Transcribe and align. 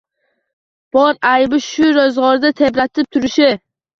Bor 0.97 1.19
aybi 1.33 1.59
shu 1.65 1.91
ro‘zg‘ordi 1.97 2.51
tebratib 2.63 3.13
turishi 3.17 3.51